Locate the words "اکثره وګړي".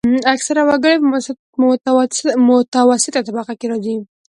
0.35-0.95